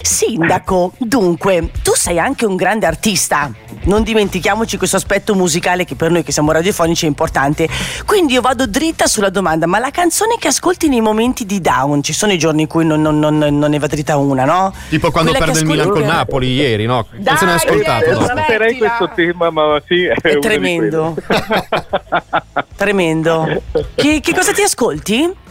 Sindaco, 0.00 0.92
dunque, 0.98 1.70
tu 1.82 1.92
sei 1.94 2.18
anche 2.18 2.46
un 2.46 2.56
grande 2.56 2.86
artista. 2.86 3.50
Non 3.84 4.02
dimentichiamoci 4.02 4.76
questo 4.76 4.96
aspetto 4.96 5.34
musicale 5.34 5.84
che 5.84 5.94
per 5.94 6.10
noi 6.10 6.22
che 6.22 6.32
siamo 6.32 6.52
radiofonici 6.52 7.04
è 7.04 7.08
importante. 7.08 7.68
Quindi 8.06 8.34
io 8.34 8.40
vado 8.40 8.66
dritta 8.66 9.06
sulla 9.06 9.30
domanda, 9.30 9.66
ma 9.66 9.78
la 9.78 9.90
canzone 9.90 10.36
che 10.38 10.48
ascolti 10.48 10.88
nei 10.88 11.00
momenti 11.00 11.44
di 11.46 11.60
down, 11.60 12.02
ci 12.02 12.12
sono 12.12 12.32
i 12.32 12.38
giorni 12.38 12.62
in 12.62 12.68
cui 12.68 12.84
non, 12.84 13.00
non, 13.00 13.18
non, 13.18 13.38
non 13.38 13.70
ne 13.70 13.78
va 13.78 13.86
dritta 13.86 14.16
una, 14.16 14.44
no? 14.44 14.72
Tipo 14.88 15.10
quando 15.10 15.30
Quella 15.30 15.46
perde 15.46 15.60
il 15.60 15.66
Milan 15.66 15.90
con 15.90 16.02
Napoli 16.02 16.52
ieri, 16.52 16.86
no? 16.86 17.06
Dai, 17.10 17.22
non 17.24 17.36
se 17.36 17.44
ne 17.44 17.50
è 17.50 17.54
ascoltato 17.54 18.04
smettila. 18.04 18.34
Tratterei 18.34 18.78
questo 18.78 19.10
tema, 19.14 19.50
ma 19.50 19.82
sì, 19.86 20.04
è, 20.04 20.14
È 20.14 20.38
tremendo. 20.38 21.16
Tremendo. 22.76 23.62
Che, 23.94 24.20
che 24.20 24.34
cosa 24.34 24.52
ti 24.52 24.62
ascolti? 24.62 25.46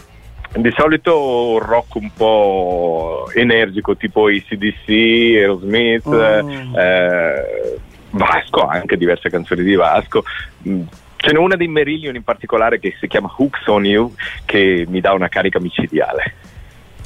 Di 0.60 0.72
solito 0.76 1.50
un 1.52 1.58
rock 1.60 1.94
un 1.94 2.10
po' 2.12 3.30
energico, 3.32 3.96
tipo 3.96 4.26
ACDC, 4.26 4.88
Aerosmith, 4.88 6.08
Mm. 6.08 6.74
eh, 6.76 7.78
Vasco, 8.10 8.66
anche 8.66 8.96
diverse 8.96 9.30
canzoni 9.30 9.62
di 9.62 9.74
Vasco. 9.76 10.24
Mm, 10.68 10.82
Ce 11.20 11.32
n'è 11.32 11.38
una 11.38 11.56
di 11.56 11.66
Merillion 11.66 12.14
in 12.14 12.22
particolare 12.22 12.78
che 12.78 12.94
si 13.00 13.08
chiama 13.08 13.28
Hooks 13.36 13.66
on 13.66 13.84
You, 13.84 14.12
che 14.44 14.84
mi 14.88 15.00
dà 15.00 15.12
una 15.12 15.28
carica 15.28 15.58
micidiale. 15.58 16.34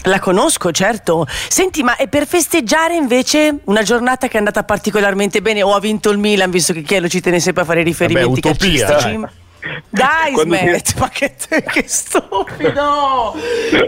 La 0.03 0.19
conosco, 0.19 0.71
certo. 0.71 1.25
Senti, 1.29 1.83
ma 1.83 1.97
è 1.97 2.09
per 2.09 2.27
festeggiare 2.27 2.95
invece 2.95 3.61
una 3.65 3.83
giornata 3.83 4.29
che 4.29 4.35
è 4.35 4.39
andata 4.39 4.65
particolarmente 4.65 5.41
bene 5.41 5.63
o 5.63 5.75
ha 5.75 5.81
vinto 5.81 6.11
il 6.11 6.19
Milan, 6.19 6.51
visto 6.51 6.73
che 6.75 6.83
Chielo 6.83 7.09
ci 7.09 7.21
tiene 7.23 7.41
sempre 7.41 7.63
a 7.63 7.65
fare 7.65 7.83
riferimenti 7.83 8.41
Vabbè, 8.41 8.49
utopia, 8.57 8.87
calcistici? 8.87 9.41
Dai, 9.95 10.33
Quando 10.33 10.57
smetti, 10.57 10.91
si- 10.93 10.99
ma 10.99 11.09
che, 11.11 11.35
che 11.71 11.85
stupido! 11.87 13.35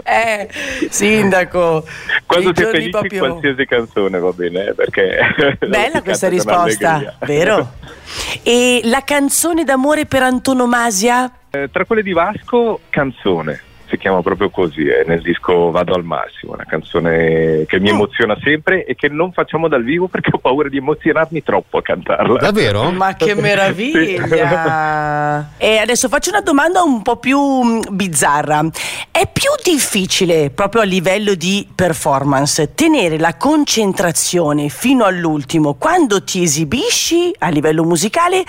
Eh, 0.03 0.47
sindaco. 0.89 1.83
Quando 2.27 2.51
sei 2.53 2.65
felice 2.65 2.89
proprio- 2.91 3.19
qualsiasi 3.27 3.65
canzone 3.65 4.19
va 4.19 4.31
bene, 4.31 4.67
eh, 4.67 4.73
perché... 4.75 5.57
Bella 5.67 6.03
questa 6.03 6.29
risposta, 6.29 7.15
vero? 7.21 7.73
E 8.43 8.81
la 8.83 9.01
canzone 9.03 9.63
d'amore 9.63 10.05
per 10.05 10.21
antonomasia? 10.21 11.31
Eh, 11.49 11.69
tra 11.71 11.85
quelle 11.85 12.03
di 12.03 12.13
Vasco, 12.13 12.81
canzone. 12.91 13.61
Si 13.87 13.97
chiama 13.97 14.21
proprio 14.21 14.49
così, 14.49 14.87
è 14.87 15.03
nel 15.05 15.21
disco 15.21 15.71
Vado 15.71 15.93
al 15.93 16.03
massimo, 16.03 16.53
una 16.53 16.65
canzone 16.65 17.65
che 17.67 17.79
mi 17.79 17.91
Mm. 17.91 17.95
emoziona 17.95 18.35
sempre 18.43 18.85
e 18.85 18.95
che 18.95 19.09
non 19.09 19.31
facciamo 19.31 19.67
dal 19.67 19.83
vivo 19.83 20.07
perché 20.07 20.31
ho 20.33 20.37
paura 20.39 20.69
di 20.69 20.77
emozionarmi 20.77 21.43
troppo 21.43 21.77
a 21.77 21.81
cantarla. 21.81 22.39
Davvero? 22.39 22.89
Ma 22.91 23.13
che 23.15 23.33
meraviglia! 23.35 25.49
E 25.57 25.77
adesso 25.77 26.07
faccio 26.09 26.29
una 26.29 26.41
domanda 26.41 26.81
un 26.81 27.01
po' 27.01 27.17
più 27.17 27.39
mm, 27.39 27.79
bizzarra. 27.91 28.61
È 29.11 29.27
più 29.31 29.49
difficile, 29.63 30.49
proprio 30.49 30.81
a 30.81 30.85
livello 30.85 31.35
di 31.35 31.67
performance, 31.73 32.73
tenere 32.73 33.17
la 33.17 33.35
concentrazione 33.35 34.69
fino 34.69 35.05
all'ultimo 35.05 35.75
quando 35.75 36.23
ti 36.23 36.43
esibisci 36.43 37.33
a 37.39 37.49
livello 37.49 37.83
musicale 37.83 38.43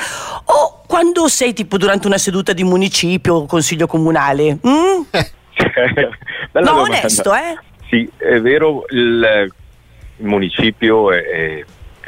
o 0.45 0.76
quando 0.97 1.29
sei 1.29 1.53
tipo 1.53 1.77
durante 1.77 2.07
una 2.07 2.17
seduta 2.17 2.55
di 2.55 2.65
municipio 2.65 3.35
o 3.35 3.45
consiglio 3.47 3.87
comunale? 3.87 4.59
Mm? 4.67 5.03
No, 6.53 6.63
domanda. 6.63 6.81
onesto, 6.81 7.35
eh? 7.35 7.59
Sì, 7.91 8.09
è 8.17 8.41
vero, 8.41 8.85
il, 8.91 9.51
il 10.17 10.25
municipio 10.27 11.13
è- 11.13 11.23
è- 11.23 11.65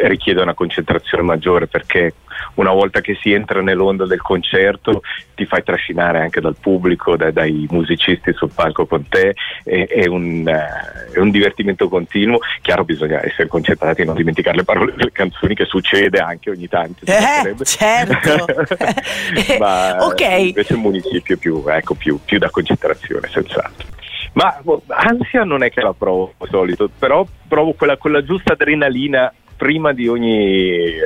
richiede 0.07 0.43
una 0.43 0.55
concentrazione 0.55 1.23
maggiore 1.23 1.67
perché 1.67 2.15
una 2.55 2.71
volta 2.73 3.01
che 3.01 3.17
si 3.21 3.33
entra 3.33 3.61
nell'onda 3.63 4.07
del 4.07 4.21
concerto 4.21 5.03
ti 5.35 5.45
fai 5.45 5.63
trascinare 5.63 6.21
anche 6.21 6.41
dal 6.41 6.57
pubblico, 6.61 7.17
da- 7.17 7.31
dai 7.31 7.67
musicisti 7.71 8.33
sul 8.33 8.51
palco 8.55 8.87
con 8.87 9.09
te, 9.09 9.35
è, 9.65 9.87
è 9.87 10.07
un, 10.07 10.47
eh, 10.47 11.13
è 11.13 11.19
un 11.19 11.31
divertimento 11.31 11.89
continuo. 11.89 12.39
Chiaro, 12.61 12.85
bisogna 12.85 13.25
essere 13.25 13.49
concentrati 13.49 14.03
e 14.03 14.05
non 14.05 14.17
dimenticare 14.17 14.57
le 14.57 14.65
parole 14.65 14.93
delle 14.97 15.13
canzoni, 15.13 15.55
che 15.55 15.65
succede 15.65 16.19
anche 16.19 16.51
ogni 16.51 16.69
tanto. 16.69 17.05
Eh, 17.05 17.55
certo. 17.65 18.47
Ma 19.59 19.97
Ok. 20.05 20.21
invece 20.21 20.75
il 20.75 20.81
municipio 20.81 21.35
è 21.35 21.39
più, 21.39 21.65
ecco, 21.69 21.95
più, 21.95 22.19
più 22.25 22.39
da 22.39 22.51
concentrazione, 22.51 23.29
senz'altro. 23.29 23.87
Ma 24.33 24.57
boh, 24.63 24.83
ansia 24.89 25.43
non 25.45 25.63
è 25.63 25.71
che 25.71 25.81
la 25.81 25.95
provo 25.97 26.35
di 26.39 26.47
solito, 26.51 26.89
però 26.97 27.27
provo 27.49 27.73
quella, 27.73 27.97
quella 27.97 28.23
giusta 28.23 28.53
adrenalina 28.53 29.33
prima 29.59 29.93
di 29.93 30.07
ogni 30.09 30.85
eh, 30.87 31.03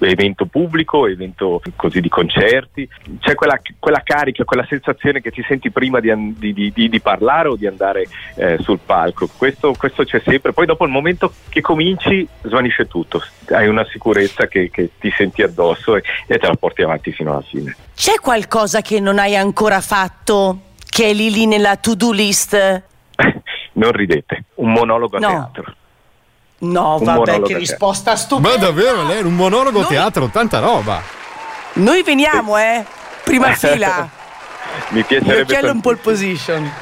evento 0.00 0.44
pubblico, 0.46 1.06
evento 1.06 1.62
così 1.76 2.00
di 2.00 2.08
concerti, 2.08 2.86
c'è 3.20 3.34
quella, 3.36 3.58
quella 3.78 4.02
carica, 4.04 4.42
quella 4.44 4.66
sensazione 4.68 5.20
che 5.22 5.30
ti 5.30 5.42
senti 5.46 5.70
prima 5.70 6.00
di, 6.00 6.12
di- 6.36 6.72
di- 6.72 6.88
di 6.88 7.00
parlare 7.00 7.48
o 7.48 7.56
di 7.56 7.66
andare 7.68 8.06
eh, 8.34 8.58
sul 8.60 8.80
palco, 8.84 9.28
questo, 9.38 9.72
questo 9.78 10.02
c'è 10.04 10.20
sempre, 10.24 10.52
poi 10.52 10.66
dopo 10.66 10.84
il 10.84 10.90
momento 10.90 11.32
che 11.48 11.60
cominci 11.60 12.26
svanisce 12.42 12.88
tutto, 12.88 13.22
hai 13.50 13.68
una 13.68 13.86
sicurezza 13.86 14.46
che, 14.48 14.68
che 14.70 14.90
ti 14.98 15.10
senti 15.16 15.42
addosso 15.42 15.96
e, 15.96 16.02
e 16.26 16.38
te 16.38 16.46
la 16.48 16.56
porti 16.56 16.82
avanti 16.82 17.12
fino 17.12 17.30
alla 17.30 17.42
fine. 17.42 17.74
C'è 17.94 18.16
qualcosa 18.20 18.80
che 18.80 18.98
non 18.98 19.18
hai 19.20 19.36
ancora 19.36 19.80
fatto 19.80 20.70
che 20.90 21.10
è 21.10 21.12
lì 21.14 21.30
lì 21.30 21.46
nella 21.46 21.76
to-do 21.76 22.10
list? 22.10 22.82
non 23.74 23.92
ridete, 23.92 24.44
un 24.56 24.72
monologo 24.72 25.16
a 25.16 25.20
No. 25.20 25.28
teatro. 25.28 25.71
No, 26.62 26.96
Un 27.00 27.04
vabbè, 27.04 27.40
che 27.42 27.52
te. 27.54 27.58
risposta 27.58 28.14
stupenda. 28.14 28.56
Ma 28.58 28.64
davvero, 28.64 29.02
lei 29.04 29.18
era 29.18 29.26
un 29.26 29.34
monologo 29.34 29.80
Noi- 29.80 29.88
teatro, 29.88 30.28
tanta 30.28 30.60
roba. 30.60 31.02
Noi 31.74 32.02
veniamo, 32.02 32.56
eh. 32.56 32.84
Prima 33.24 33.52
fila. 33.54 34.08
Mi 34.90 35.02
piacerebbe 35.02 35.44
chielo 35.52 35.70
in 35.72 35.80
pole 35.80 35.96
position. 35.96 36.70